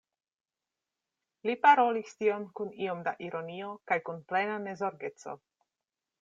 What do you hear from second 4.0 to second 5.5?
kun plena nezorgeco.